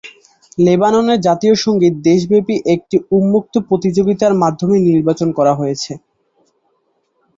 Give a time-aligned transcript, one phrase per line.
[0.57, 5.91] লেবাননের জাতীয় সঙ্গীত দেশব্যাপী একটি উন্মুক্ত প্রতিযোগিতার মাধ্যমে নির্বাচন করা হয়েছে।